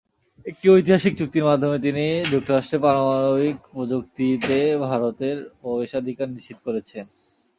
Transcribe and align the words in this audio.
একটি 0.45 0.65
ঐতিহাসিক 0.69 1.13
চুক্তির 1.19 1.47
মাধ্যমে 1.49 1.77
তিনি 1.79 2.03
যুক্তরাষ্ট্রের 2.31 2.83
পারমাণবিক 2.83 3.57
প্রযুক্তিতেভারতের 3.71 5.37
প্রবেশাধিকার 5.61 6.27
নিশ্চিত 6.29 6.57
করেছেন। 6.65 7.05